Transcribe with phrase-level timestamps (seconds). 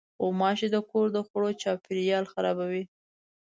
[0.21, 2.83] غوماشې د کور د خوړو چاپېریال خرابوي.